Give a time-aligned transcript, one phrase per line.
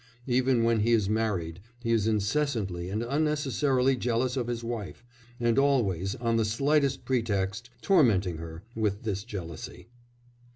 [0.25, 5.05] Even when he is married he is incessantly and unnecessarily jealous of his wife,
[5.39, 9.89] and always, on the slightest pretext, tormenting her with this jealousy.